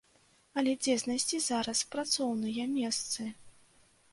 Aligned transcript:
Але 0.61 0.71
дзе 0.85 0.95
знайсці 1.01 1.37
зараз 1.49 1.79
працоўныя 1.93 2.67
месцы? 2.79 3.31